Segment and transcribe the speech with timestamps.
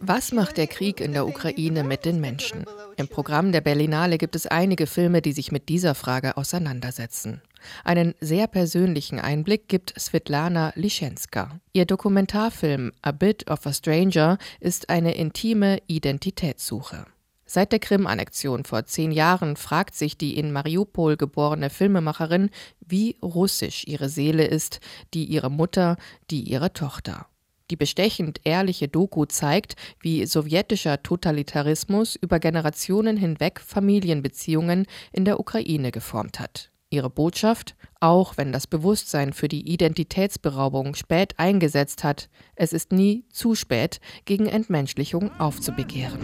[0.00, 2.64] Was macht der Krieg in der Ukraine mit den Menschen?
[2.96, 7.40] Im Programm der Berlinale gibt es einige Filme, die sich mit dieser Frage auseinandersetzen.
[7.84, 11.60] Einen sehr persönlichen Einblick gibt Svetlana Lischenska.
[11.72, 17.06] Ihr Dokumentarfilm A Bit of a Stranger ist eine intime Identitätssuche.
[17.52, 23.82] Seit der Krim-Annexion vor zehn Jahren fragt sich die in Mariupol geborene Filmemacherin, wie russisch
[23.88, 24.78] ihre Seele ist,
[25.14, 25.96] die ihrer Mutter,
[26.30, 27.26] die ihrer Tochter.
[27.68, 35.90] Die bestechend ehrliche Doku zeigt, wie sowjetischer Totalitarismus über Generationen hinweg Familienbeziehungen in der Ukraine
[35.90, 36.70] geformt hat.
[36.88, 43.24] Ihre Botschaft, auch wenn das Bewusstsein für die Identitätsberaubung spät eingesetzt hat, es ist nie
[43.28, 46.20] zu spät, gegen Entmenschlichung aufzubegehren.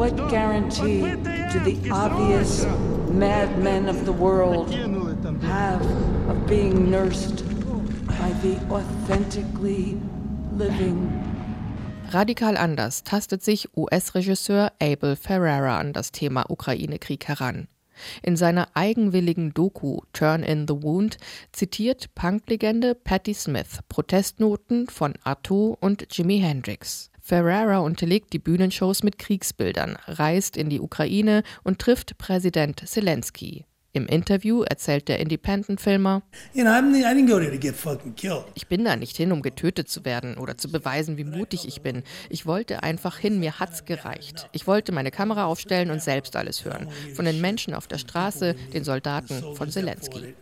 [0.00, 1.02] What guarantee
[1.52, 2.64] do the obvious
[3.12, 4.72] madmen of the world
[5.42, 5.82] have
[6.26, 7.44] of being nursed
[8.06, 10.00] by the authentically
[12.12, 17.68] Radikal anders tastet sich US-Regisseur Abel Ferrara an das Thema Ukraine-Krieg heran.
[18.22, 21.18] In seiner eigenwilligen Doku Turn in the Wound
[21.52, 27.09] zitiert Punklegende Patti Smith Protestnoten von Arto und Jimi Hendrix.
[27.30, 33.66] Ferrara unterlegt die Bühnenshows mit Kriegsbildern, reist in die Ukraine und trifft Präsident Zelensky.
[33.92, 36.22] Im Interview erzählt der Independent-Filmer,
[38.54, 41.82] ich bin da nicht hin, um getötet zu werden oder zu beweisen, wie mutig ich
[41.82, 42.02] bin.
[42.30, 44.48] Ich wollte einfach hin, mir hat's gereicht.
[44.50, 46.88] Ich wollte meine Kamera aufstellen und selbst alles hören.
[47.14, 50.34] Von den Menschen auf der Straße, den Soldaten, von Zelensky.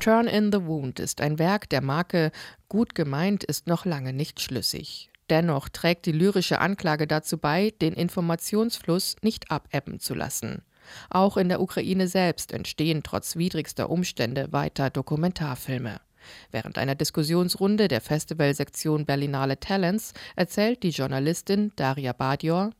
[0.00, 2.30] Turn in the Wound ist ein Werk der Marke
[2.68, 5.10] Gut gemeint ist noch lange nicht schlüssig.
[5.28, 10.62] Dennoch trägt die lyrische Anklage dazu bei, den Informationsfluss nicht abebben zu lassen.
[11.10, 16.00] Auch in der Ukraine selbst entstehen trotz widrigster Umstände weiter Dokumentarfilme.
[16.50, 22.70] Während einer Diskussionsrunde der Festivalsektion Berlinale Talents erzählt die Journalistin Daria Badior,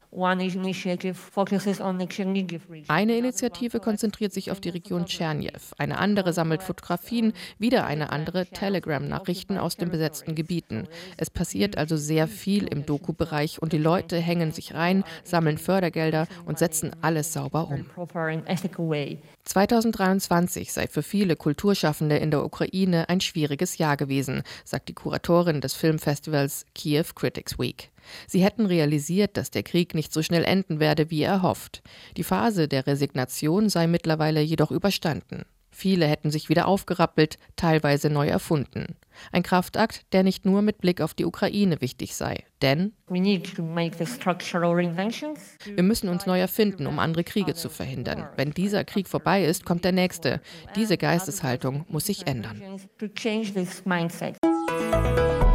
[2.88, 8.46] eine Initiative konzentriert sich auf die Region Tscherniew, eine andere sammelt Fotografien, wieder eine andere
[8.46, 10.88] Telegram-Nachrichten aus den besetzten Gebieten.
[11.18, 16.26] Es passiert also sehr viel im Doku-Bereich und die Leute hängen sich rein, sammeln Fördergelder
[16.46, 17.84] und setzen alles sauber um.
[19.48, 25.62] 2023 sei für viele Kulturschaffende in der Ukraine ein schwieriges Jahr gewesen, sagt die Kuratorin
[25.62, 27.90] des Filmfestivals Kiew Critics Week.
[28.26, 31.82] Sie hätten realisiert, dass der Krieg nicht so schnell enden werde, wie erhofft.
[32.18, 35.46] Die Phase der Resignation sei mittlerweile jedoch überstanden.
[35.78, 38.96] Viele hätten sich wieder aufgerappelt, teilweise neu erfunden.
[39.30, 42.42] Ein Kraftakt, der nicht nur mit Blick auf die Ukraine wichtig sei.
[42.62, 43.22] Denn wir
[45.84, 48.26] müssen uns neu erfinden, um andere Kriege zu verhindern.
[48.34, 50.40] Wenn dieser Krieg vorbei ist, kommt der nächste.
[50.74, 52.60] Diese Geisteshaltung muss sich ändern.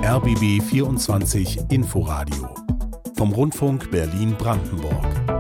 [0.06, 2.56] RBB 24 Inforadio
[3.18, 5.33] vom Rundfunk Berlin-Brandenburg.